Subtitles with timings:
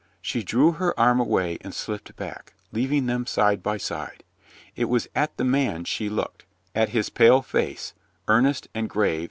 [0.19, 4.23] She drew her arm away and slipped back, leaving them side by side.
[4.75, 6.43] It was at the man she looked,
[6.73, 7.93] at his pale face,
[8.27, 9.19] earnest and grave